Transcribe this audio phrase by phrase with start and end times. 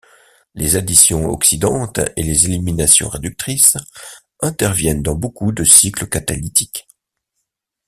[0.55, 3.77] Les additions oxydantes et les éliminations réductrices
[4.39, 6.87] interviennent dans beaucoup de cycles catalytiques.